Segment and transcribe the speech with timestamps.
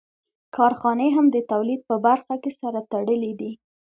[0.55, 3.51] کارخانې هم د تولید په برخه کې سره تړلې دي